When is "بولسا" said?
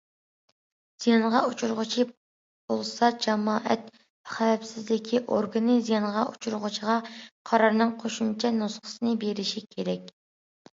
2.73-3.09